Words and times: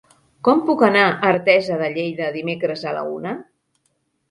Com 0.45 0.63
puc 0.69 0.79
anar 0.87 1.03
a 1.09 1.27
Artesa 1.33 1.77
de 1.83 1.91
Lleida 1.99 2.33
dimecres 2.41 2.85
a 2.89 2.97
la 2.99 3.07
una? 3.21 3.37